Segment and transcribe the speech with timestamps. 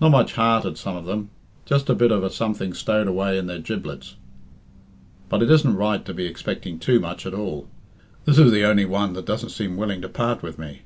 [0.00, 1.28] Not much heart at some of them;
[1.66, 4.16] just a bit of a something stowed away in their giblets;
[5.28, 7.68] but it isn't right to be expecting too much at all.
[8.24, 10.80] This is the only one that doesn't seem willing to part with me."